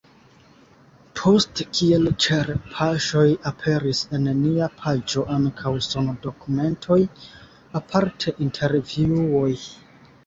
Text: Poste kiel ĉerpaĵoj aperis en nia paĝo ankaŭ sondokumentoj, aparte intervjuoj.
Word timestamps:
Poste 1.17 1.65
kiel 1.79 2.07
ĉerpaĵoj 2.25 3.25
aperis 3.51 4.01
en 4.19 4.25
nia 4.39 4.69
paĝo 4.79 5.27
ankaŭ 5.37 5.75
sondokumentoj, 5.89 7.01
aparte 7.83 8.37
intervjuoj. 8.49 9.53